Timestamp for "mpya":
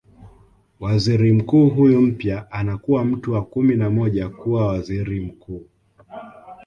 2.01-2.51